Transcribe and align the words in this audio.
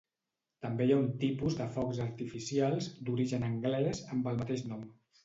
També 0.65 0.85
hi 0.85 0.93
ha 0.93 1.01
un 1.01 1.11
tipus 1.23 1.57
de 1.59 1.67
focs 1.75 1.99
artificials, 2.05 2.87
d'origen 3.11 3.47
anglès, 3.49 4.03
amb 4.17 4.31
el 4.33 4.41
mateix 4.41 4.65
nom. 4.73 4.83